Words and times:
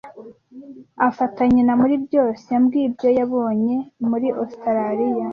Afata 1.07 1.41
nyina 1.53 1.73
muri 1.81 1.95
byose. 2.05 2.43
Yambwiye 2.53 2.85
ibyo 2.89 3.09
yabonye 3.19 3.75
muri 4.09 4.27
Ositaraliya. 4.41 5.27